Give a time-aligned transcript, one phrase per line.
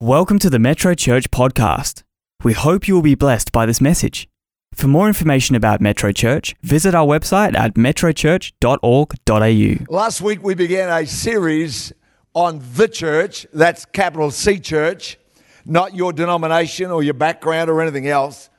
[0.00, 2.04] Welcome to the Metro Church podcast.
[2.44, 4.28] We hope you will be blessed by this message.
[4.72, 9.92] For more information about Metro Church, visit our website at metrochurch.org.au.
[9.92, 11.92] Last week we began a series
[12.32, 15.18] on the church, that's capital C church,
[15.64, 18.50] not your denomination or your background or anything else.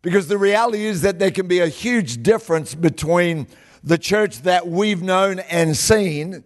[0.00, 3.48] Because the reality is that there can be a huge difference between
[3.82, 6.44] the church that we've known and seen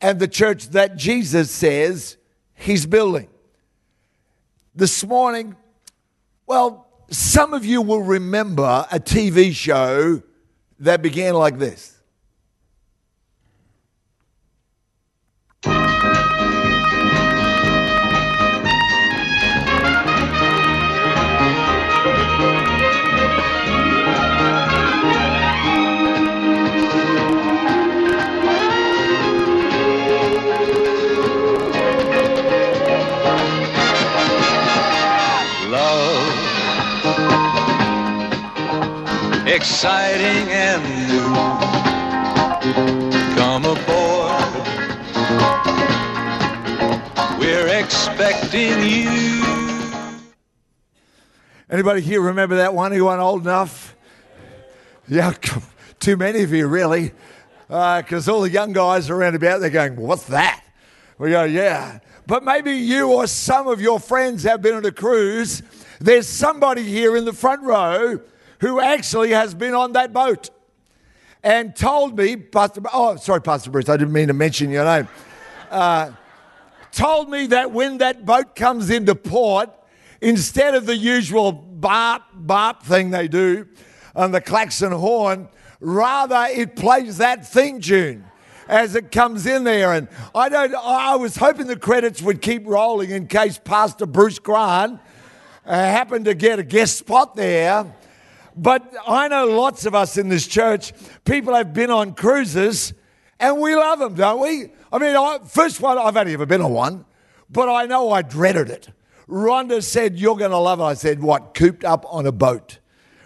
[0.00, 2.16] and the church that Jesus says
[2.54, 3.28] he's building.
[4.74, 5.54] This morning,
[6.46, 10.22] well, some of you will remember a TV show
[10.78, 11.98] that began like this.
[39.52, 41.34] Exciting and new.
[43.36, 44.52] Come aboard.
[47.38, 50.22] We're expecting you.
[51.68, 52.92] Anybody here remember that one?
[52.92, 53.94] Anyone old enough?
[55.06, 55.34] Yeah,
[56.00, 57.12] too many of you, really.
[57.68, 60.64] Uh, because all the young guys around about, they're going, well, what's that?
[61.18, 61.98] We go, yeah.
[62.26, 65.62] But maybe you or some of your friends have been on a cruise.
[66.00, 68.20] There's somebody here in the front row
[68.62, 70.48] who actually has been on that boat
[71.42, 75.08] and told me, Pastor, oh, sorry, Pastor Bruce, I didn't mean to mention your name.
[75.68, 76.12] Uh,
[76.92, 79.68] told me that when that boat comes into port,
[80.20, 83.66] instead of the usual barp, barp thing they do
[84.14, 85.48] on the klaxon horn,
[85.80, 88.24] rather it plays that theme tune
[88.68, 89.92] as it comes in there.
[89.92, 94.38] And I don't, I was hoping the credits would keep rolling in case Pastor Bruce
[94.38, 95.00] Grant
[95.66, 97.92] uh, happened to get a guest spot there.
[98.56, 100.92] But I know lots of us in this church,
[101.24, 102.92] people have been on cruises
[103.40, 104.72] and we love them, don't we?
[104.92, 107.04] I mean, I, first one, I've only ever been on one,
[107.50, 108.88] but I know I dreaded it.
[109.28, 110.84] Rhonda said, You're going to love it.
[110.84, 111.54] I said, What?
[111.54, 112.78] Cooped up on a boat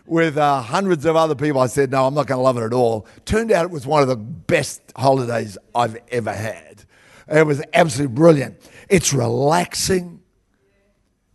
[0.07, 1.61] with uh, hundreds of other people.
[1.61, 3.07] I said, No, I'm not going to love it at all.
[3.25, 6.85] Turned out it was one of the best holidays I've ever had.
[7.29, 8.71] It was absolutely brilliant.
[8.89, 10.23] It's relaxing,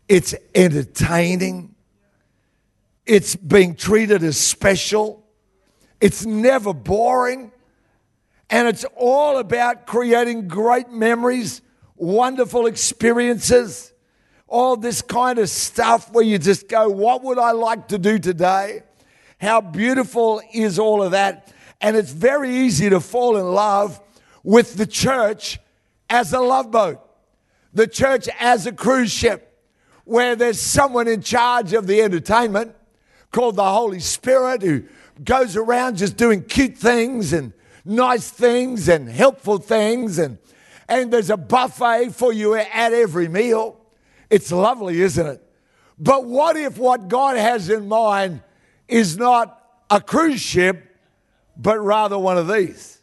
[0.08, 1.71] it's entertaining,
[3.06, 5.26] it's being treated as special,
[6.00, 7.52] it's never boring,
[8.50, 11.62] and it's all about creating great memories,
[11.96, 13.92] wonderful experiences
[14.52, 18.20] all this kind of stuff where you just go, What would I like to do
[18.20, 18.84] today?
[19.40, 21.52] How beautiful is all of that?
[21.80, 24.00] And it's very easy to fall in love
[24.44, 25.58] with the church
[26.10, 27.00] as a love boat,
[27.74, 29.58] the church as a cruise ship,
[30.04, 32.76] where there's someone in charge of the entertainment
[33.32, 34.84] called the Holy Spirit who
[35.24, 37.54] goes around just doing cute things and
[37.86, 40.20] nice things and helpful things.
[40.20, 40.38] And,
[40.88, 43.78] and there's a buffet for you at every meal.
[44.30, 45.44] It's lovely, isn't it?
[46.00, 48.42] But what if what God has in mind
[48.88, 49.58] is not
[49.90, 50.98] a cruise ship,
[51.56, 53.01] but rather one of these?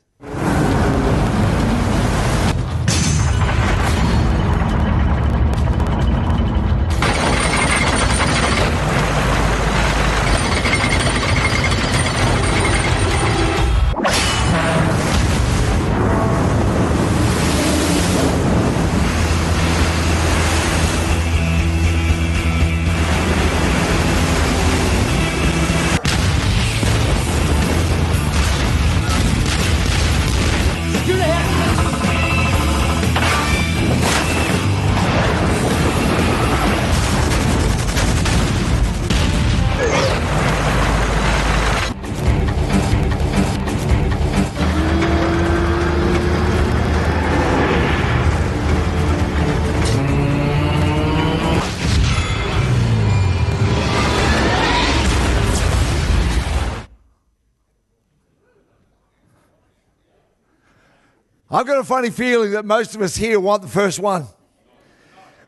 [61.78, 64.26] Got a funny feeling that most of us here want the first one.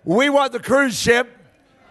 [0.05, 1.29] We want the cruise ship.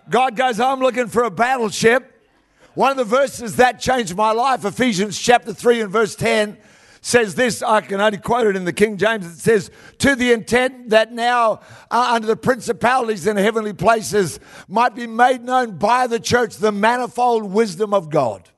[0.09, 2.25] God goes, I'm looking for a battleship.
[2.73, 6.57] One of the verses that changed my life, Ephesians chapter 3 and verse 10,
[7.01, 7.61] says this.
[7.61, 9.25] I can only quote it in the King James.
[9.25, 11.59] It says, To the intent that now
[11.91, 14.39] uh, under the principalities in heavenly places
[14.69, 18.49] might be made known by the church the manifold wisdom of God.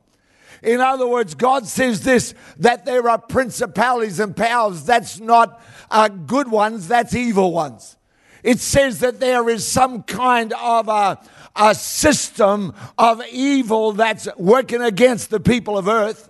[0.62, 4.84] In other words, God says this that there are principalities and powers.
[4.84, 5.60] That's not
[5.92, 7.98] uh, good ones, that's evil ones.
[8.44, 11.20] it says that there is some kind of a,
[11.56, 16.30] a system of evil that's working against the people of earth.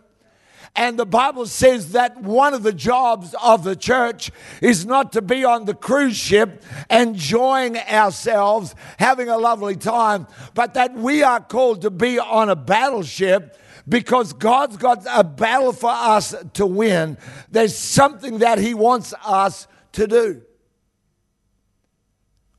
[0.73, 4.31] And the Bible says that one of the jobs of the church
[4.61, 10.75] is not to be on the cruise ship enjoying ourselves, having a lovely time, but
[10.75, 13.57] that we are called to be on a battleship
[13.87, 17.17] because God's got a battle for us to win.
[17.49, 20.41] There's something that He wants us to do.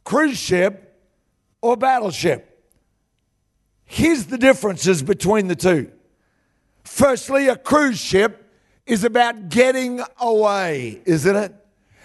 [0.04, 0.98] Cruise ship
[1.60, 2.48] or battleship.
[3.84, 5.92] Here's the differences between the two.
[6.84, 8.50] Firstly, a cruise ship
[8.86, 11.54] is about getting away, isn't it?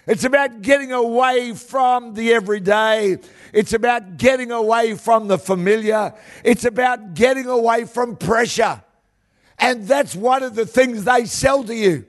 [0.05, 3.17] It's about getting away from the everyday.
[3.51, 6.13] It's about getting away from the familiar.
[6.45, 8.81] It's about getting away from pressure.
[9.59, 12.05] And that's one of the things they sell to you.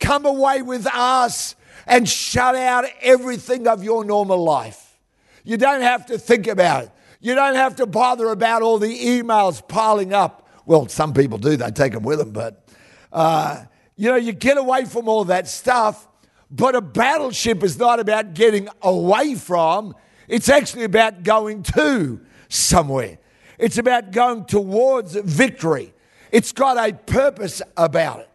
[0.00, 1.54] Come away with us
[1.86, 4.98] and shut out everything of your normal life.
[5.44, 6.90] You don't have to think about it.
[7.20, 10.48] You don't have to bother about all the emails piling up.
[10.66, 12.68] Well, some people do, they take them with them, but
[13.12, 13.64] uh,
[13.96, 16.06] you know, you get away from all that stuff.
[16.50, 19.94] But a battleship is not about getting away from,
[20.28, 23.18] it's actually about going to somewhere.
[23.58, 25.92] It's about going towards victory.
[26.30, 28.28] It's got a purpose about it.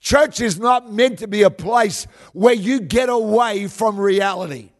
[0.00, 4.70] Church is not meant to be a place where you get away from reality.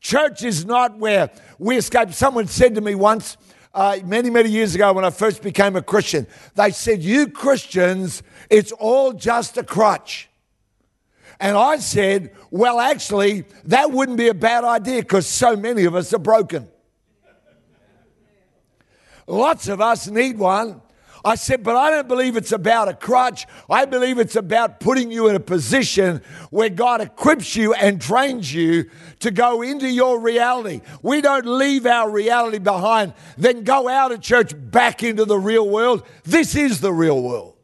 [0.00, 2.12] Church is not where we escape.
[2.12, 3.36] Someone said to me once,
[3.72, 8.22] uh, many, many years ago when I first became a Christian, they said, You Christians,
[8.48, 10.28] it's all just a crutch.
[11.38, 15.94] And I said, Well, actually, that wouldn't be a bad idea because so many of
[15.94, 16.68] us are broken.
[19.26, 20.82] Lots of us need one.
[21.24, 23.46] I said, but I don't believe it's about a crutch.
[23.68, 28.52] I believe it's about putting you in a position where God equips you and trains
[28.52, 28.90] you
[29.20, 30.80] to go into your reality.
[31.02, 35.68] We don't leave our reality behind, then go out of church back into the real
[35.68, 36.06] world.
[36.24, 37.56] This is the real world.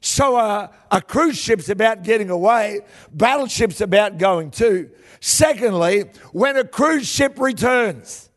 [0.00, 4.90] So uh, a cruise ship's about getting away, battleship's about going to.
[5.18, 8.28] Secondly, when a cruise ship returns,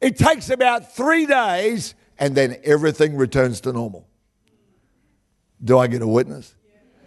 [0.00, 4.06] it takes about three days and then everything returns to normal.
[5.62, 6.54] Do I get a witness?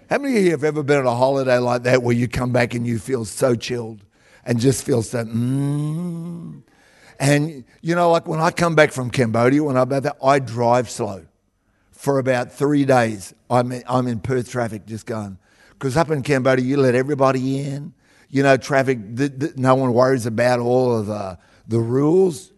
[0.10, 2.52] How many of you have ever been on a holiday like that where you come
[2.52, 4.06] back and you feel so chilled
[4.46, 6.62] and just feel so, mm.
[7.20, 10.40] And, you know, like when I come back from Cambodia, when I'm about that, I
[10.40, 11.26] drive slow
[11.92, 13.34] for about three days.
[13.50, 15.38] I'm in, I'm in Perth traffic just going.
[15.72, 17.94] Because up in Cambodia, you let everybody in.
[18.30, 21.38] You know, traffic, th- th- no one worries about all of the,
[21.68, 22.53] the rules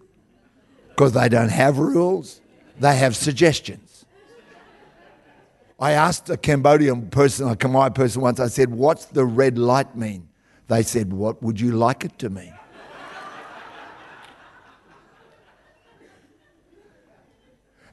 [0.96, 2.40] because they don't have rules,
[2.80, 4.06] they have suggestions.
[5.78, 9.98] I asked a Cambodian person, a Khmer person once, I said, What's the red light
[9.98, 10.30] mean?
[10.70, 12.54] They said, What would you like it to mean?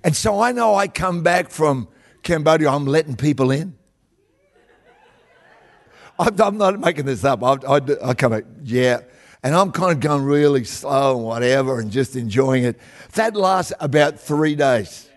[0.04, 1.88] and so I know I come back from
[2.22, 3.76] Cambodia, I'm letting people in.
[6.20, 7.42] I'm, not making this up.
[7.42, 7.58] I,
[8.14, 9.00] come back, yeah
[9.42, 12.78] and I'm kind of going really slow and whatever and just enjoying it.
[13.14, 15.08] That lasts about three days.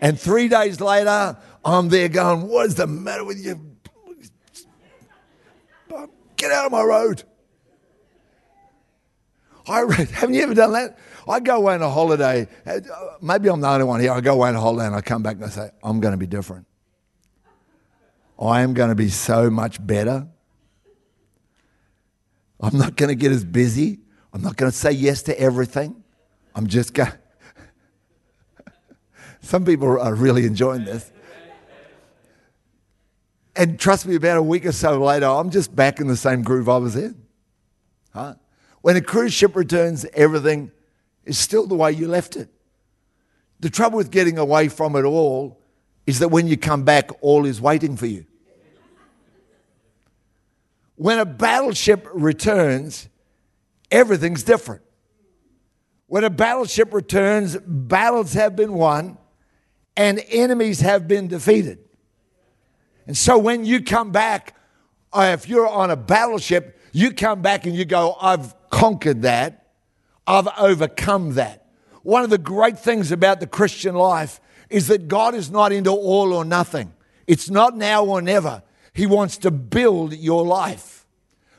[0.00, 3.68] And three days later, I'm there going, What is the matter with you?
[6.36, 7.22] Get out of my road.
[9.68, 9.80] I
[10.12, 10.98] haven't you ever done that?
[11.28, 12.48] I go away on a holiday.
[12.66, 12.80] Uh,
[13.20, 14.10] maybe I'm the only one here.
[14.10, 16.12] I go away on a holiday and I come back and I say, I'm going
[16.12, 16.66] to be different.
[18.40, 20.26] I am going to be so much better.
[22.62, 23.98] I'm not going to get as busy.
[24.32, 26.02] I'm not going to say yes to everything.
[26.54, 27.12] I'm just going.
[29.40, 31.10] Some people are really enjoying this.
[33.54, 36.42] And trust me, about a week or so later, I'm just back in the same
[36.42, 37.20] groove I was in.
[38.14, 38.36] Huh?
[38.80, 40.70] When a cruise ship returns, everything
[41.24, 42.48] is still the way you left it.
[43.60, 45.60] The trouble with getting away from it all
[46.06, 48.26] is that when you come back, all is waiting for you.
[50.96, 53.08] When a battleship returns,
[53.90, 54.82] everything's different.
[56.06, 59.18] When a battleship returns, battles have been won
[59.96, 61.78] and enemies have been defeated.
[63.06, 64.54] And so when you come back,
[65.12, 69.70] uh, if you're on a battleship, you come back and you go, I've conquered that,
[70.26, 71.66] I've overcome that.
[72.02, 75.90] One of the great things about the Christian life is that God is not into
[75.90, 76.92] all or nothing.
[77.26, 78.62] It's not now or never.
[78.94, 81.06] He wants to build your life.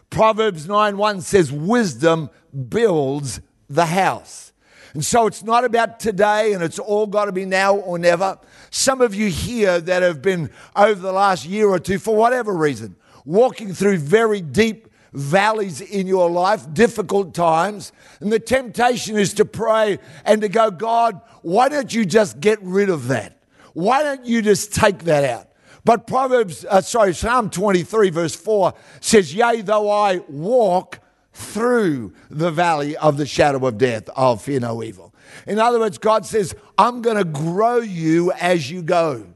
[0.10, 2.30] Proverbs 9 1 says, Wisdom
[2.70, 4.54] builds the house.
[4.94, 8.38] And so it's not about today and it's all got to be now or never.
[8.70, 12.54] Some of you here that have been over the last year or two, for whatever
[12.54, 19.34] reason, walking through very deep valleys in your life, difficult times, and the temptation is
[19.36, 23.40] to pray and to go, God, why don't you just get rid of that?
[23.74, 25.48] Why don't you just take that out?
[25.86, 31.00] But Proverbs, uh, sorry, Psalm 23, verse 4 says, Yea, though I walk
[31.34, 35.14] through the valley of the shadow of death, I'll fear no evil.
[35.46, 39.28] In other words, God says, I'm going to grow you as you go.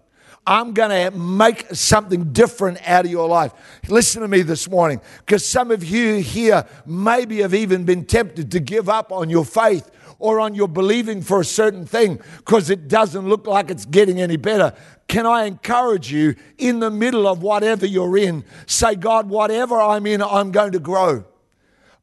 [0.46, 3.52] I'm going to make something different out of your life.
[3.90, 8.52] Listen to me this morning, because some of you here maybe have even been tempted
[8.52, 12.70] to give up on your faith or on your believing for a certain thing because
[12.70, 14.74] it doesn't look like it's getting any better.
[15.08, 20.06] Can I encourage you in the middle of whatever you're in, say, God, whatever I'm
[20.06, 21.26] in, I'm going to grow.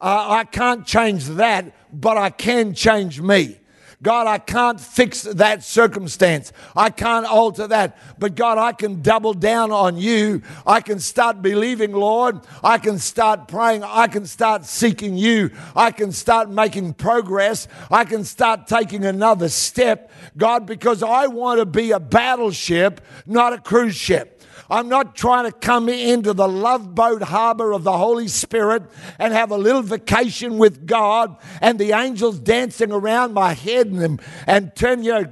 [0.00, 3.58] Uh, I can't change that, but I can change me.
[4.04, 6.52] God, I can't fix that circumstance.
[6.76, 7.96] I can't alter that.
[8.18, 10.42] But God, I can double down on you.
[10.66, 12.40] I can start believing, Lord.
[12.62, 13.82] I can start praying.
[13.82, 15.50] I can start seeking you.
[15.74, 17.66] I can start making progress.
[17.90, 23.54] I can start taking another step, God, because I want to be a battleship, not
[23.54, 24.33] a cruise ship.
[24.70, 28.84] I'm not trying to come into the love boat harbor of the Holy Spirit
[29.18, 34.20] and have a little vacation with God and the angels dancing around my head and,
[34.46, 35.24] and turn, you know,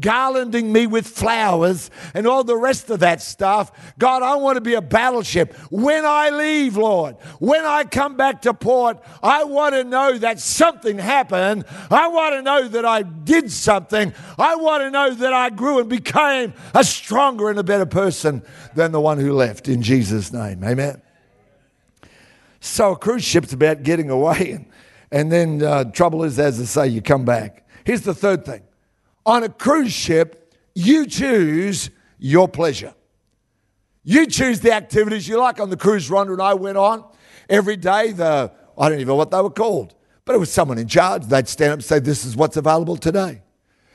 [0.00, 3.94] garlanding me with flowers and all the rest of that stuff.
[3.98, 5.54] God, I want to be a battleship.
[5.70, 10.40] When I leave, Lord, when I come back to port, I want to know that
[10.40, 11.64] something happened.
[11.90, 14.12] I want to know that I did something.
[14.38, 18.42] I want to know that I grew and became a stronger and a better person
[18.74, 20.62] than the one who left in Jesus' name.
[20.64, 21.00] Amen.
[22.60, 24.66] So a cruise ship's about getting away, and,
[25.10, 27.66] and then uh, trouble is, as I say, you come back.
[27.84, 28.62] Here's the third thing
[29.26, 32.94] on a cruise ship, you choose your pleasure.
[34.04, 35.60] You choose the activities you like.
[35.60, 37.04] On the cruise Rhonda and I went on
[37.48, 40.78] every day, the I don't even know what they were called, but it was someone
[40.78, 41.26] in charge.
[41.26, 43.42] They'd stand up and say, This is what's available today.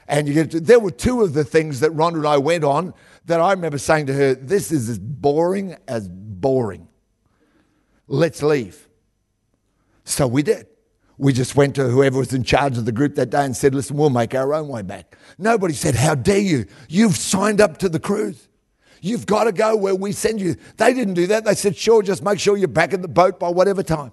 [0.08, 2.64] And you get to, there were two of the things that Rhonda and I went
[2.64, 2.94] on
[3.26, 6.88] that I remember saying to her, This is as boring as boring.
[8.08, 8.88] Let's leave.
[10.06, 10.68] So we did.
[11.18, 13.76] We just went to whoever was in charge of the group that day and said,
[13.76, 15.18] Listen, we'll make our own way back.
[15.38, 16.66] Nobody said, How dare you?
[16.88, 18.48] You've signed up to the cruise.
[19.02, 20.56] You've got to go where we send you.
[20.78, 21.44] They didn't do that.
[21.44, 24.12] They said, Sure, just make sure you're back in the boat by whatever time.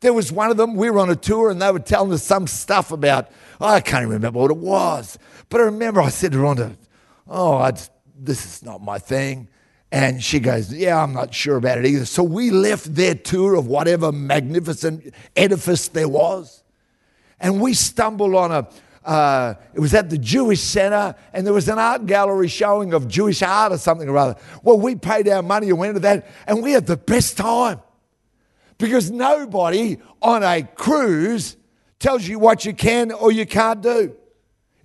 [0.00, 2.22] There was one of them, we were on a tour and they were telling us
[2.22, 5.18] some stuff about, I can't remember what it was.
[5.48, 6.76] But I remember I said to Rhonda,
[7.28, 9.48] Oh, I just, this is not my thing.
[9.92, 12.06] And she goes, Yeah, I'm not sure about it either.
[12.06, 16.62] So we left their tour of whatever magnificent edifice there was.
[17.40, 18.68] And we stumbled on a,
[19.04, 23.06] uh, it was at the Jewish Center, and there was an art gallery showing of
[23.06, 24.36] Jewish art or something or other.
[24.62, 27.80] Well, we paid our money and went to that, and we had the best time.
[28.78, 31.56] Because nobody on a cruise
[32.06, 34.14] tells you what you can or you can't do.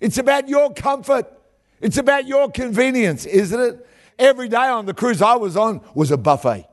[0.00, 1.32] It's about your comfort.
[1.80, 3.86] It's about your convenience, isn't it?
[4.18, 6.66] Every day on the cruise I was on was a buffet.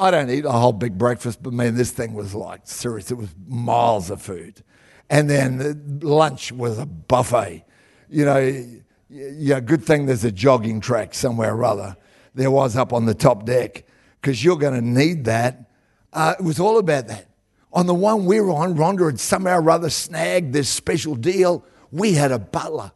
[0.00, 3.10] I don't eat a whole big breakfast, but man, this thing was like serious.
[3.10, 4.64] It was miles of food.
[5.10, 7.62] And then lunch was a buffet.
[8.08, 8.66] You know,
[9.10, 11.94] yeah, good thing there's a jogging track somewhere or other.
[12.34, 13.84] There was up on the top deck
[14.18, 15.68] because you're going to need that.
[16.12, 17.28] Uh, it was all about that.
[17.72, 21.64] On the one we were on, Rhonda had somehow or other snagged this special deal.
[21.90, 22.92] We had a butler.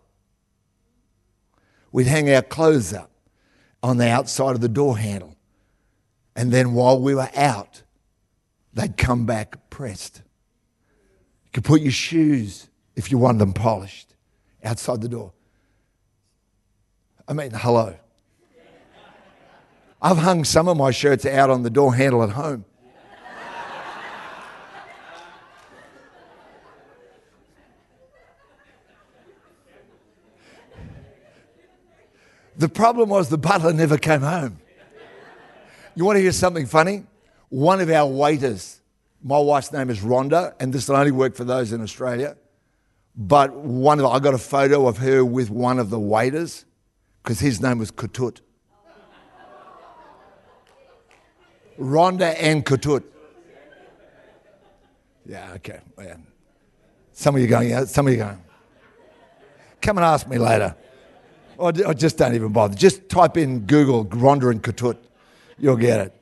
[1.93, 3.11] We'd hang our clothes up
[3.83, 5.37] on the outside of the door handle.
[6.35, 7.83] And then while we were out,
[8.75, 10.23] they'd come back pressed.
[11.45, 14.15] You could put your shoes, if you wanted them polished,
[14.63, 15.33] outside the door.
[17.27, 17.97] I mean, hello.
[20.03, 22.67] I've hung some of my shirts out on the door handle at home.
[32.59, 34.59] The problem was the butler never came home.
[35.95, 37.05] You want to hear something funny?
[37.49, 38.81] One of our waiters,
[39.23, 42.37] my wife's name is Rhonda, and this will only work for those in Australia.
[43.17, 46.65] But one of I got a photo of her with one of the waiters
[47.23, 48.41] because his name was Ketut.
[51.79, 53.05] Rhonda and Ketut.
[55.25, 55.81] Yeah, okay.
[55.99, 56.17] Yeah.
[57.13, 58.43] Some of you going, yeah, some of you going.
[59.81, 60.77] Come and ask me later.
[61.59, 62.75] Oh, or, or oh, just don't even bother.
[62.75, 64.99] Just type in Google Rhonda and Ketut.
[65.59, 66.13] You'll get it.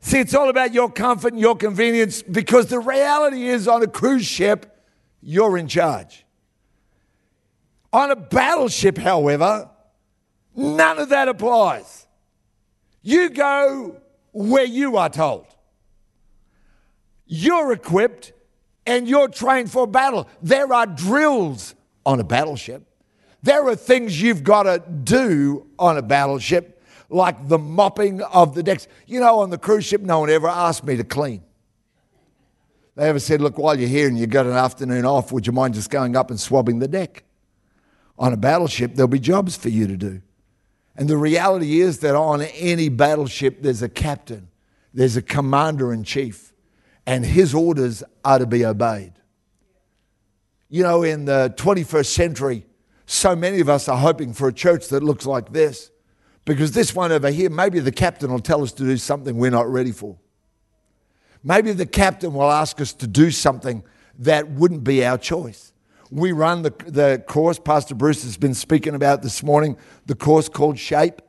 [0.00, 3.86] See, it's all about your comfort and your convenience because the reality is on a
[3.86, 4.82] cruise ship,
[5.20, 6.24] you're in charge.
[7.92, 9.68] On a battleship, however,
[10.54, 12.06] none of that applies.
[13.02, 14.00] You go
[14.32, 15.46] where you are told.
[17.26, 18.32] You're equipped
[18.86, 20.28] and you're trained for battle.
[20.40, 21.74] There are drills
[22.06, 22.87] on a battleship.
[23.42, 28.62] There are things you've got to do on a battleship, like the mopping of the
[28.62, 28.88] decks.
[29.06, 31.42] You know, on the cruise ship, no one ever asked me to clean.
[32.96, 35.52] They ever said, Look, while you're here and you've got an afternoon off, would you
[35.52, 37.22] mind just going up and swabbing the deck?
[38.18, 40.20] On a battleship, there'll be jobs for you to do.
[40.96, 44.48] And the reality is that on any battleship, there's a captain,
[44.92, 46.52] there's a commander in chief,
[47.06, 49.12] and his orders are to be obeyed.
[50.68, 52.66] You know, in the 21st century,
[53.10, 55.90] so many of us are hoping for a church that looks like this
[56.44, 59.50] because this one over here, maybe the captain will tell us to do something we're
[59.50, 60.18] not ready for.
[61.42, 63.82] Maybe the captain will ask us to do something
[64.18, 65.72] that wouldn't be our choice.
[66.10, 70.50] We run the, the course, Pastor Bruce has been speaking about this morning, the course
[70.50, 71.22] called Shape,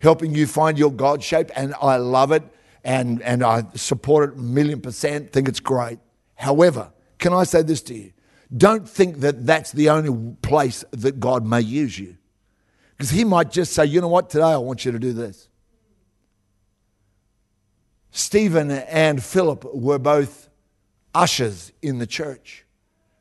[0.00, 2.44] helping you find your God shape, and I love it
[2.82, 5.98] and, and I support it a million percent, think it's great.
[6.34, 8.12] However, can I say this to you?
[8.54, 12.16] Don't think that that's the only place that God may use you.
[12.96, 15.48] Because He might just say, you know what, today I want you to do this.
[18.10, 20.48] Stephen and Philip were both
[21.14, 22.64] ushers in the church.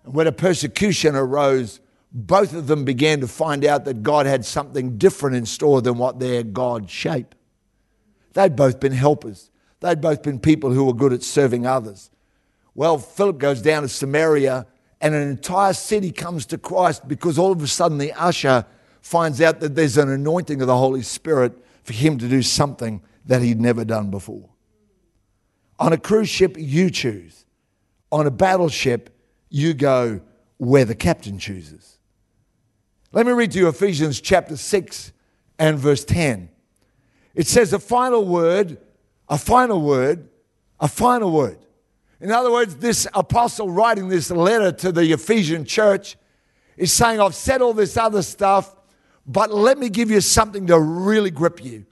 [0.05, 4.45] And when a persecution arose, both of them began to find out that God had
[4.45, 7.35] something different in store than what their God shaped.
[8.33, 9.49] They'd both been helpers,
[9.81, 12.09] they'd both been people who were good at serving others.
[12.73, 14.65] Well, Philip goes down to Samaria,
[15.05, 18.65] and an entire city comes to Christ because all of a sudden the usher
[19.01, 23.03] finds out that there's an anointing of the Holy Spirit for him to do something
[23.27, 24.49] that he'd never done before.
[25.77, 27.45] On a cruise ship, you choose.
[28.11, 29.15] On a battleship,
[29.47, 30.21] you go
[30.57, 31.99] where the captain chooses.
[33.11, 35.13] Let me read to you Ephesians chapter 6
[35.59, 36.49] and verse 10.
[37.35, 38.79] It says a final word,
[39.29, 40.29] a final word,
[40.79, 41.59] a final word.
[42.21, 46.17] In other words, this apostle writing this letter to the Ephesian church
[46.77, 48.75] is saying, I've said all this other stuff,
[49.27, 51.85] but let me give you something to really grip you.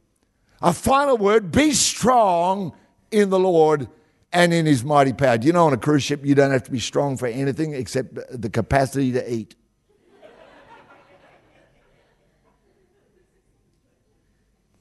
[0.61, 2.73] A final word be strong
[3.11, 3.89] in the Lord
[4.31, 5.37] and in his mighty power.
[5.37, 7.73] Do you know on a cruise ship you don't have to be strong for anything
[7.73, 9.55] except the capacity to eat?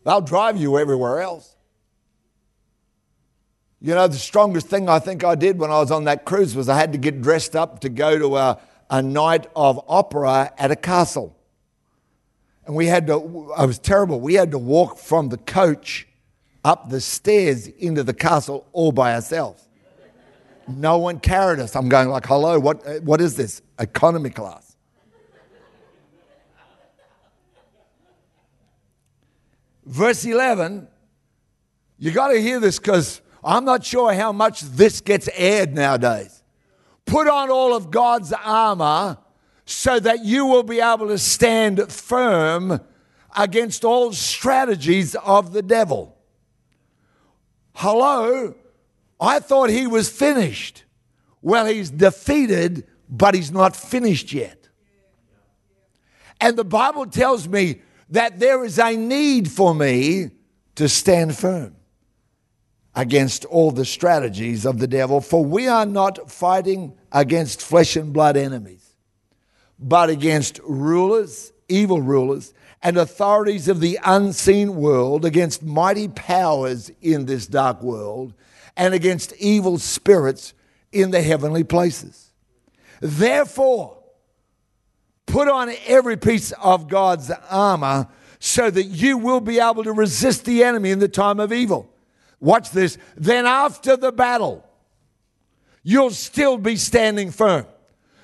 [0.04, 1.54] They'll drive you everywhere else.
[3.84, 6.54] You know, the strongest thing I think I did when I was on that cruise
[6.54, 10.52] was I had to get dressed up to go to a, a night of opera
[10.56, 11.36] at a castle.
[12.64, 14.20] And we had to, I was terrible.
[14.20, 16.06] We had to walk from the coach
[16.64, 19.66] up the stairs into the castle all by ourselves.
[20.68, 21.74] No one carried us.
[21.74, 23.62] I'm going like, hello, what, what is this?
[23.80, 24.76] Economy class.
[29.84, 30.86] Verse 11,
[31.98, 36.42] you got to hear this because I'm not sure how much this gets aired nowadays.
[37.04, 39.18] Put on all of God's armor
[39.64, 42.80] so that you will be able to stand firm
[43.36, 46.16] against all strategies of the devil.
[47.74, 48.54] Hello?
[49.20, 50.84] I thought he was finished.
[51.40, 54.68] Well, he's defeated, but he's not finished yet.
[56.40, 60.30] And the Bible tells me that there is a need for me
[60.74, 61.74] to stand firm
[62.94, 68.12] against all the strategies of the devil, for we are not fighting against flesh and
[68.12, 68.94] blood enemies,
[69.78, 72.52] but against rulers, evil rulers,
[72.82, 78.34] and authorities of the unseen world, against mighty powers in this dark world,
[78.76, 80.52] and against evil spirits
[80.90, 82.30] in the heavenly places.
[83.00, 83.98] Therefore,
[85.26, 90.44] put on every piece of God's armor so that you will be able to resist
[90.44, 91.91] the enemy in the time of evil.
[92.42, 92.98] Watch this.
[93.16, 94.66] Then, after the battle,
[95.84, 97.66] you'll still be standing firm,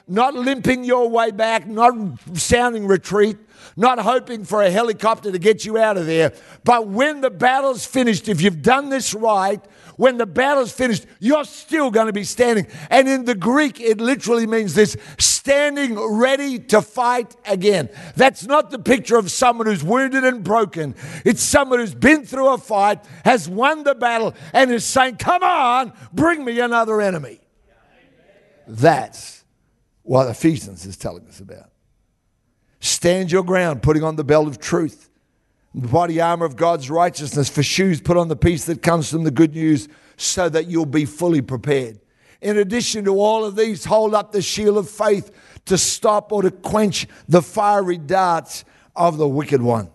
[0.09, 1.94] not limping your way back, not
[2.35, 3.37] sounding retreat,
[3.76, 6.33] not hoping for a helicopter to get you out of there.
[6.64, 9.64] But when the battle's finished, if you've done this right,
[9.96, 12.66] when the battle's finished, you're still going to be standing.
[12.90, 14.96] And in the Greek, it literally means this
[15.48, 17.88] standing ready to fight again.
[18.16, 20.94] That's not the picture of someone who's wounded and broken.
[21.24, 25.42] It's someone who's been through a fight, has won the battle, and is saying, Come
[25.42, 27.40] on, bring me another enemy.
[28.66, 29.42] That's
[30.02, 31.70] what Ephesians is telling us about.
[32.80, 35.08] Stand your ground, putting on the belt of truth,
[35.74, 37.48] the body armor of God's righteousness.
[37.48, 40.84] For shoes, put on the peace that comes from the good news so that you'll
[40.84, 42.00] be fully prepared.
[42.40, 45.31] In addition to all of these, hold up the shield of faith
[45.66, 49.90] to stop or to quench the fiery darts of the wicked one.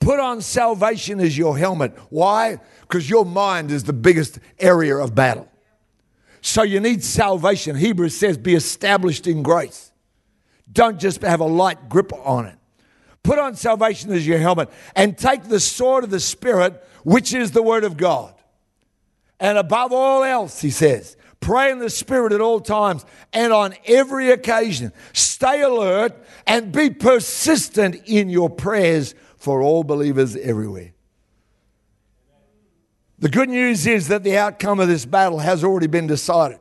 [0.00, 1.96] Put on salvation as your helmet.
[2.10, 2.58] Why?
[2.82, 5.48] Because your mind is the biggest area of battle.
[6.42, 7.76] So you need salvation.
[7.76, 9.92] Hebrews says, be established in grace.
[10.70, 12.56] Don't just have a light grip on it.
[13.22, 17.52] Put on salvation as your helmet and take the sword of the Spirit, which is
[17.52, 18.34] the Word of God.
[19.44, 23.74] And above all else, he says, pray in the Spirit at all times and on
[23.84, 24.90] every occasion.
[25.12, 26.14] Stay alert
[26.46, 30.94] and be persistent in your prayers for all believers everywhere.
[33.18, 36.58] The good news is that the outcome of this battle has already been decided.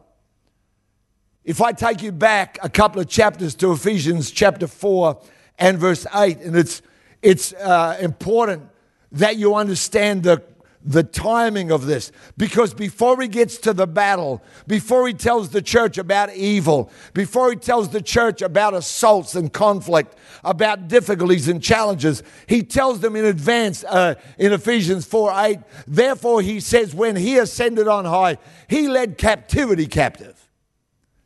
[1.45, 5.21] If I take you back a couple of chapters to Ephesians chapter 4
[5.57, 6.81] and verse 8, and it's,
[7.21, 8.67] it's uh, important
[9.13, 10.43] that you understand the
[10.85, 12.11] the timing of this.
[12.37, 17.49] Because before he gets to the battle, before he tells the church about evil, before
[17.49, 23.15] he tells the church about assaults and conflict, about difficulties and challenges, he tells them
[23.15, 25.59] in advance uh, in Ephesians 4 8.
[25.87, 30.49] Therefore, he says, when he ascended on high, he led captivity captive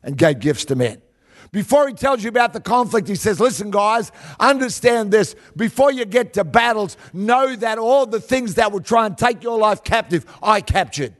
[0.02, 1.02] and gave gifts to men.
[1.50, 5.34] Before he tells you about the conflict, he says, Listen, guys, understand this.
[5.56, 9.42] Before you get to battles, know that all the things that will try and take
[9.42, 11.14] your life captive, I captured.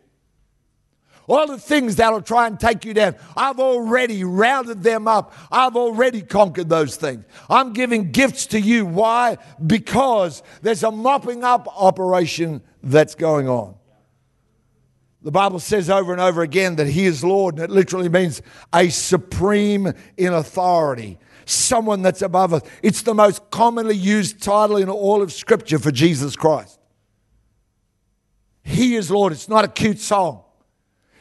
[1.29, 5.35] All the things that'll try and take you down, I've already rounded them up.
[5.53, 7.25] I've already conquered those things.
[7.51, 8.87] I'm giving gifts to you.
[8.87, 9.37] Why?
[9.65, 13.78] Because there's a mopping up operation that's going on.
[15.23, 18.41] The Bible says over and over again that He is Lord, and it literally means
[18.73, 22.63] a supreme in authority, someone that's above us.
[22.83, 26.79] It's the most commonly used title in all of Scripture for Jesus Christ.
[28.63, 29.33] He is Lord.
[29.33, 30.45] It's not a cute song,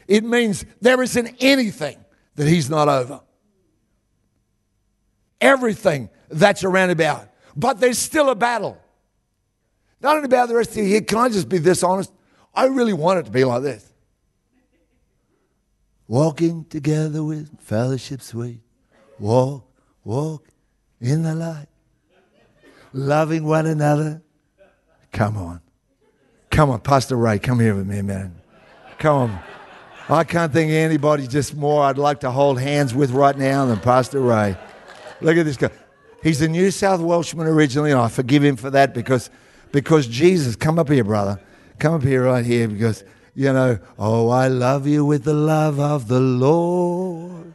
[0.08, 1.98] it means there isn't anything
[2.36, 3.22] that He's not over.
[5.42, 7.30] Everything that's around about.
[7.56, 8.80] But there's still a battle.
[10.02, 10.84] Not only about the rest of you.
[10.84, 12.12] Here, can I just be this honest?
[12.54, 13.87] I really want it to be like this.
[16.08, 18.62] Walking together with fellowship sweet.
[19.20, 19.70] Walk,
[20.04, 20.48] walk
[21.02, 21.68] in the light.
[22.94, 24.22] Loving one another.
[25.12, 25.62] Come on.
[26.50, 28.36] Come on, Pastor Ray, come here with me, man.
[29.00, 29.40] Come on.
[30.10, 33.66] I can't think of anybody just more I'd like to hold hands with right now
[33.66, 34.58] than Pastor Ray.
[35.20, 35.70] Look at this guy.
[36.24, 39.30] He's a New South Welshman originally, and I forgive him for that because,
[39.72, 41.40] because Jesus, come up here, brother.
[41.80, 43.04] Come up here right here because,
[43.38, 47.54] you know, oh, I love you with the love of the Lord.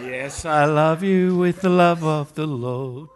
[0.00, 3.08] Yes, I love you with the love of the Lord.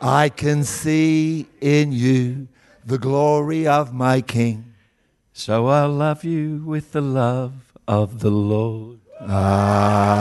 [0.00, 2.46] I can see in you
[2.86, 4.74] the glory of my King.
[5.32, 7.54] So I love you with the love
[7.88, 9.00] of the Lord.
[9.20, 10.14] Ah.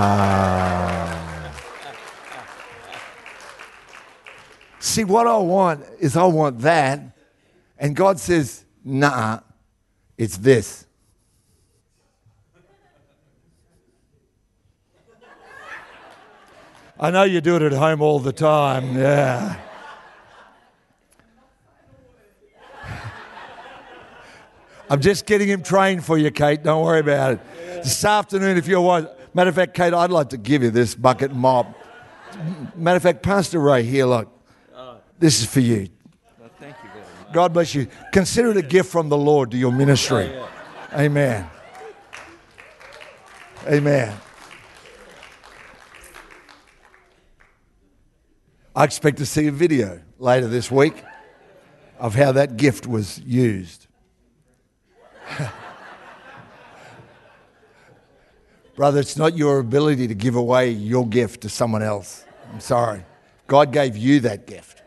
[4.79, 7.01] See, what I want is I want that.
[7.77, 9.41] And God says, nah,
[10.17, 10.82] it's this.
[17.03, 18.97] I know you do it at home all the time.
[18.97, 19.57] Yeah.
[24.89, 26.63] I'm just getting him trained for you, Kate.
[26.63, 27.39] Don't worry about it.
[27.83, 29.07] This afternoon, if you're wise.
[29.33, 31.77] Matter of fact, Kate, I'd like to give you this bucket mop.
[32.73, 34.29] Matter of fact, Pastor Ray, here, look.
[35.19, 35.89] This is for you.
[36.57, 36.89] thank you.
[37.33, 37.87] God bless you.
[38.13, 40.31] Consider it a gift from the Lord to your ministry.
[40.33, 40.49] Oh,
[40.93, 41.49] Amen.
[43.67, 44.15] Amen.
[48.75, 51.03] I expect to see a video later this week
[51.99, 53.85] of how that gift was used.
[58.75, 62.25] Brother, it's not your ability to give away your gift to someone else.
[62.51, 63.05] I'm sorry.
[63.45, 64.81] God gave you that gift.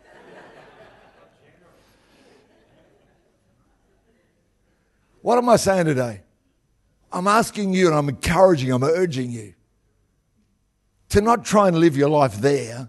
[5.22, 6.22] What am I saying today?
[7.12, 9.54] I'm asking you and I'm encouraging, I'm urging you
[11.10, 12.88] to not try and live your life there,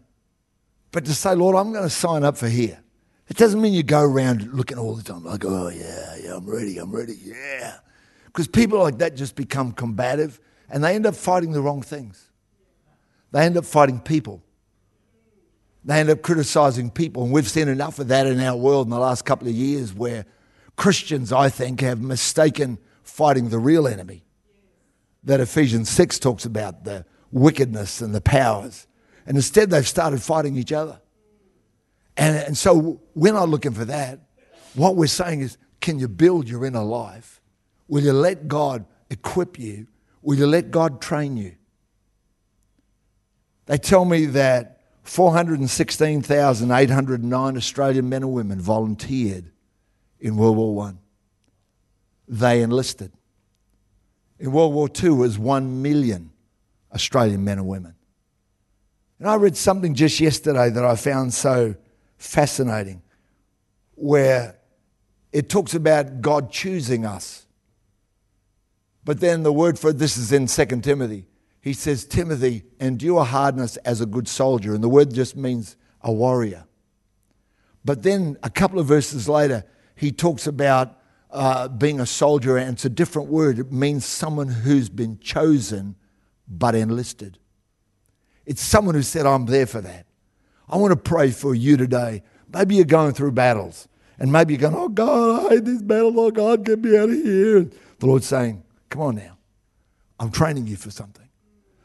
[0.91, 2.81] but to say, Lord, I'm going to sign up for here.
[3.27, 6.49] It doesn't mean you go around looking all the time like, oh, yeah, yeah, I'm
[6.49, 7.77] ready, I'm ready, yeah.
[8.25, 12.29] Because people like that just become combative and they end up fighting the wrong things.
[13.31, 14.41] They end up fighting people.
[15.83, 17.23] They end up criticizing people.
[17.23, 19.93] And we've seen enough of that in our world in the last couple of years
[19.93, 20.25] where
[20.75, 24.23] Christians, I think, have mistaken fighting the real enemy
[25.23, 28.87] that Ephesians 6 talks about the wickedness and the powers.
[29.27, 31.01] And instead, they've started fighting each other.
[32.15, 34.21] And, and so we're not looking for that.
[34.73, 37.41] What we're saying is, can you build your inner life?
[37.87, 39.87] Will you let God equip you?
[40.21, 41.55] Will you let God train you?
[43.65, 49.51] They tell me that 416,809 Australian men and women volunteered
[50.19, 50.97] in World War One.
[52.27, 53.11] They enlisted.
[54.39, 56.31] In World War II, it was one million
[56.93, 57.96] Australian men and women.
[59.19, 61.75] And I read something just yesterday that I found so
[62.17, 63.01] fascinating,
[63.95, 64.57] where
[65.31, 67.45] it talks about God choosing us.
[69.03, 71.25] But then the word for this is in 2 Timothy.
[71.61, 74.73] He says, Timothy, endure hardness as a good soldier.
[74.73, 76.65] And the word just means a warrior.
[77.83, 79.63] But then a couple of verses later,
[79.95, 80.97] he talks about
[81.31, 83.59] uh, being a soldier, and it's a different word.
[83.59, 85.95] It means someone who's been chosen
[86.47, 87.37] but enlisted.
[88.47, 90.05] It's someone who said, I'm there for that.
[90.69, 92.23] I want to pray for you today.
[92.51, 96.17] Maybe you're going through battles, and maybe you're going, Oh God, I hate this battle.
[96.17, 97.69] Oh God, get me out of here.
[97.99, 99.37] The Lord's saying, Come on now.
[100.17, 101.27] I'm training you for something.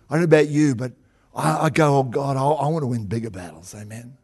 [0.09, 0.93] I don't know about you, but
[1.35, 3.75] I, I go, Oh God, I, I want to win bigger battles.
[3.75, 4.17] Amen.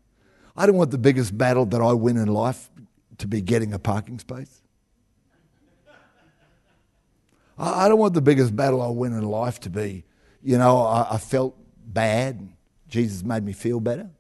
[0.57, 2.71] I don't want the biggest battle that I win in life
[3.19, 4.63] to be getting a parking space.
[7.59, 10.05] I, I don't want the biggest battle I win in life to be,
[10.41, 11.57] you know, I, I felt
[11.93, 12.49] bad.
[12.89, 14.11] Jesus made me feel better.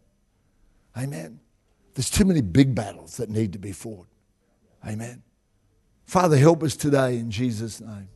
[0.96, 1.40] Amen.
[1.94, 4.06] There's too many big battles that need to be fought.
[4.86, 5.22] Amen.
[6.04, 8.08] Father, help us today in Jesus' name.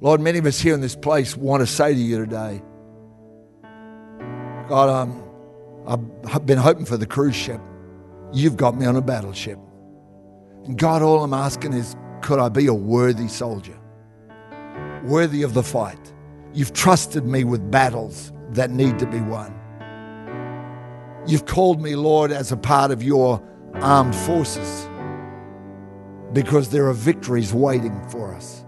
[0.00, 2.62] Lord, many of us here in this place want to say to you today,
[4.68, 5.22] God, um,
[6.26, 7.60] I've been hoping for the cruise ship.
[8.32, 9.58] You've got me on a battleship.
[10.64, 13.78] And God, all I'm asking is, could I be a worthy soldier?
[15.04, 16.13] Worthy of the fight.
[16.54, 19.52] You've trusted me with battles that need to be won.
[21.26, 23.42] You've called me, Lord, as a part of your
[23.74, 24.88] armed forces
[26.32, 28.64] because there are victories waiting for us.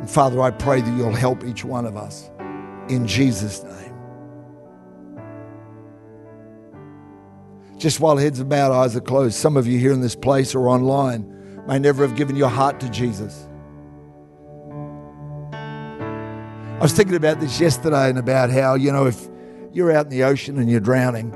[0.00, 2.30] And Father, I pray that you'll help each one of us
[2.88, 3.94] in Jesus' name.
[7.76, 10.54] Just while heads are bowed, eyes are closed, some of you here in this place
[10.54, 13.48] or online may never have given your heart to Jesus.
[16.82, 19.28] I was thinking about this yesterday and about how, you know, if
[19.72, 21.30] you're out in the ocean and you're drowning,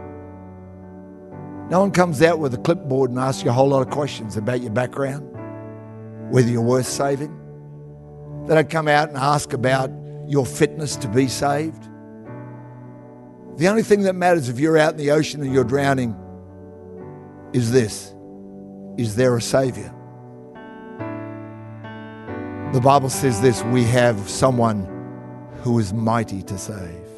[1.70, 4.36] no one comes out with a clipboard and asks you a whole lot of questions
[4.36, 5.22] about your background,
[6.32, 7.30] whether you're worth saving.
[8.48, 9.92] They don't come out and ask about
[10.26, 11.84] your fitness to be saved.
[13.56, 16.16] The only thing that matters if you're out in the ocean and you're drowning
[17.52, 18.12] is this
[18.98, 19.94] Is there a Savior?
[22.72, 24.95] The Bible says this we have someone
[25.66, 27.08] who is mighty to save.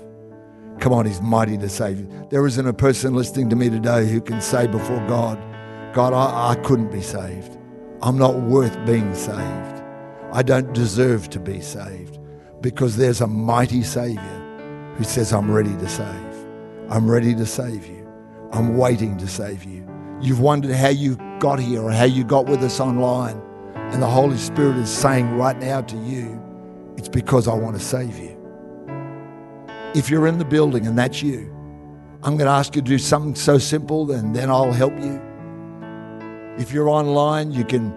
[0.80, 2.08] Come on, he's mighty to save.
[2.30, 5.38] There isn't a person listening to me today who can say before God,
[5.92, 7.58] God, I, I couldn't be saved.
[8.00, 9.82] I'm not worth being saved.
[10.32, 12.18] I don't deserve to be saved
[12.62, 16.46] because there's a mighty Savior who says, I'm ready to save.
[16.88, 18.10] I'm ready to save you.
[18.52, 19.86] I'm waiting to save you.
[20.22, 23.38] You've wondered how you got here or how you got with us online.
[23.74, 26.42] And the Holy Spirit is saying right now to you,
[26.96, 28.27] it's because I want to save you.
[29.94, 31.54] If you're in the building and that's you,
[32.22, 35.20] I'm going to ask you to do something so simple and then I'll help you.
[36.58, 37.94] If you're online, you can,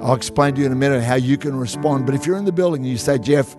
[0.00, 2.06] I'll explain to you in a minute how you can respond.
[2.06, 3.56] But if you're in the building and you say, Geoff,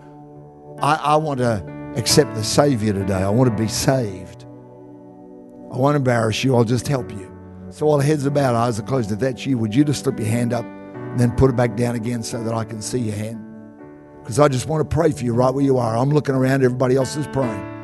[0.82, 4.44] I, I want to accept the Savior today, I want to be saved.
[5.72, 7.32] I won't embarrass you, I'll just help you.
[7.70, 10.18] So while heads are bowed, eyes are closed, if that's you, would you just slip
[10.18, 13.00] your hand up and then put it back down again so that I can see
[13.00, 13.46] your hand?
[14.22, 15.96] Because I just want to pray for you right where you are.
[15.96, 17.75] I'm looking around, everybody else is praying.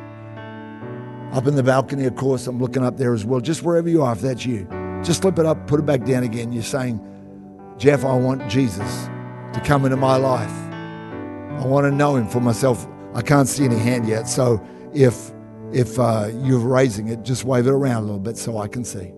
[1.32, 3.40] Up in the balcony, of course, I'm looking up there as well.
[3.40, 4.68] Just wherever you are, if that's you,
[5.04, 6.52] just slip it up, put it back down again.
[6.52, 7.00] You're saying,
[7.78, 9.06] Geoff, I want Jesus
[9.54, 10.52] to come into my life.
[11.62, 12.86] I want to know him for myself.
[13.14, 14.28] I can't see any hand yet.
[14.28, 14.62] So
[14.94, 15.32] if
[15.74, 18.84] if uh, you're raising it, just wave it around a little bit so I can
[18.84, 19.14] see.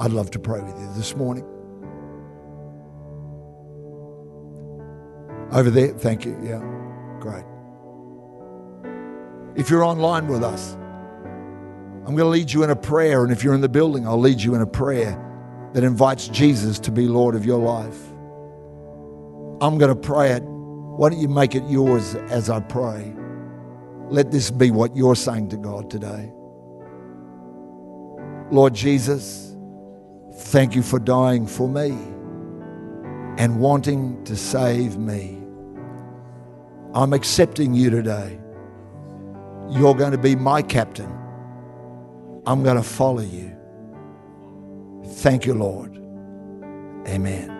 [0.00, 1.44] I'd love to pray with you this morning.
[5.52, 6.36] Over there, thank you.
[6.42, 6.58] Yeah,
[7.20, 7.44] great.
[9.54, 10.76] If you're online with us,
[12.06, 13.24] I'm going to lead you in a prayer.
[13.24, 15.20] And if you're in the building, I'll lead you in a prayer
[15.72, 17.98] that invites Jesus to be Lord of your life.
[19.60, 20.42] I'm going to pray it.
[20.44, 23.12] Why don't you make it yours as I pray?
[24.08, 26.32] Let this be what you're saying to God today.
[28.52, 29.56] Lord Jesus,
[30.32, 31.88] thank you for dying for me
[33.36, 35.42] and wanting to save me.
[36.94, 38.38] I'm accepting you today.
[39.70, 41.15] You're going to be my captain.
[42.46, 43.56] I'm going to follow you.
[45.16, 45.96] Thank you, Lord.
[47.08, 47.50] Amen.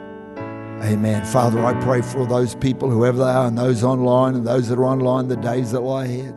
[0.83, 1.25] Amen.
[1.25, 4.79] Father, I pray for those people, whoever they are, and those online and those that
[4.79, 6.35] are online, the days that lie ahead.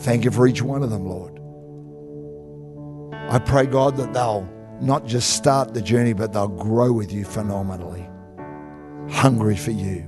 [0.00, 1.40] Thank you for each one of them, Lord.
[3.30, 4.48] I pray, God, that they'll
[4.80, 8.06] not just start the journey, but they'll grow with you phenomenally.
[9.10, 10.02] Hungry for you.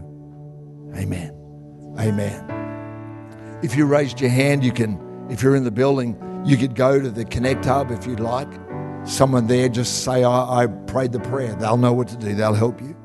[0.96, 1.34] Amen.
[1.98, 3.58] Amen.
[3.62, 7.00] If you raised your hand, you can, if you're in the building, you could go
[7.00, 8.48] to the Connect Hub if you'd like.
[9.04, 11.54] Someone there, just say, I, I prayed the prayer.
[11.54, 12.96] They'll know what to do, they'll help you.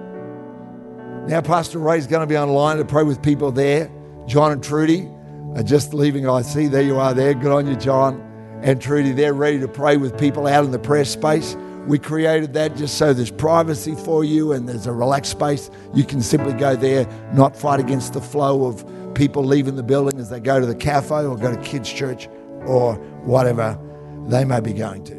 [1.28, 3.90] Now, Pastor Ray's going to be online to pray with people there.
[4.28, 5.10] John and Trudy
[5.56, 6.30] are just leaving.
[6.30, 7.34] I see there you are there.
[7.34, 8.22] Good on you, John
[8.62, 9.12] and Trudy.
[9.12, 11.58] They're ready to pray with people out in the prayer space.
[11.88, 15.72] We created that just so there's privacy for you and there's a relaxed space.
[15.96, 18.86] You can simply go there, not fight against the flow of
[19.16, 22.28] people leaving the building as they go to the cafe or go to kids' church
[22.68, 23.80] or whatever
[24.28, 25.16] they may be going to.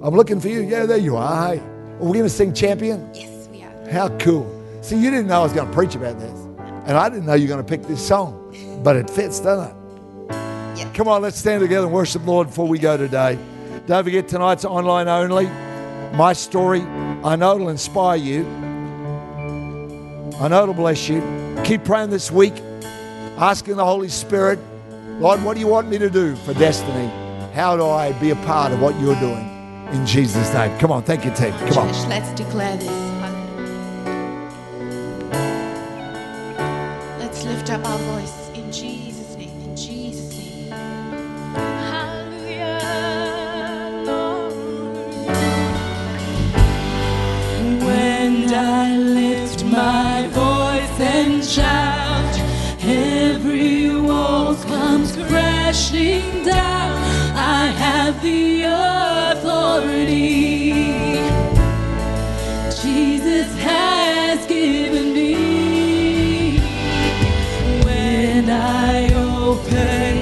[0.00, 0.60] I'm looking for you.
[0.60, 1.54] Yeah, there you are.
[1.54, 3.10] Hey, are we going to sing Champion?
[3.14, 3.90] Yes, we are.
[3.90, 4.57] How cool.
[4.80, 6.38] See, you didn't know I was going to preach about this.
[6.86, 8.80] And I didn't know you were going to pick this song.
[8.82, 9.74] But it fits, doesn't it?
[10.78, 10.92] Yeah.
[10.94, 13.38] Come on, let's stand together and worship the Lord before we go today.
[13.86, 15.46] Don't forget, tonight's online only.
[16.16, 18.46] My story, I know it'll inspire you.
[20.40, 21.20] I know it'll bless you.
[21.64, 22.54] Keep praying this week,
[23.36, 24.58] asking the Holy Spirit,
[25.18, 27.08] Lord, what do you want me to do for destiny?
[27.54, 29.44] How do I be a part of what you're doing?
[29.90, 30.78] In Jesus' name.
[30.78, 31.52] Come on, thank you, Ted.
[31.72, 32.08] Come on.
[32.08, 33.17] Let's declare this.
[62.82, 66.58] Jesus has given me.
[67.84, 70.17] When I open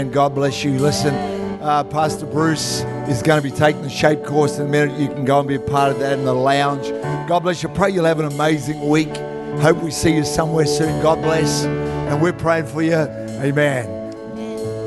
[0.00, 0.12] Amen.
[0.12, 0.78] God bless you.
[0.78, 1.14] Listen,
[1.60, 4.98] uh, Pastor Bruce is going to be taking the shape course in a minute.
[4.98, 6.88] You can go and be a part of that in the lounge.
[7.28, 7.68] God bless you.
[7.68, 9.14] Pray you'll have an amazing week.
[9.60, 11.02] Hope we see you somewhere soon.
[11.02, 11.64] God bless.
[11.64, 12.94] And we're praying for you.
[12.94, 13.86] Amen.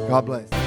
[0.09, 0.62] God bless.